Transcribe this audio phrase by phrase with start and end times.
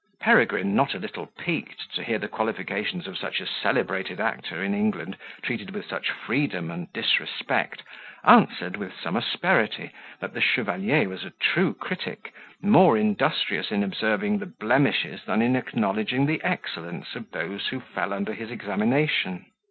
[0.19, 4.73] Peregrine, not a little piqued to hear the qualifications of such a celebrated actor in
[4.73, 7.83] England treated with such freedom and disrespect,
[8.23, 12.33] answered, with some asperity, that the chevalier was a true critic,
[12.63, 18.11] more industrious in observing the blemishes than in acknowledging the excellence of those who fell
[18.11, 19.45] under his examination.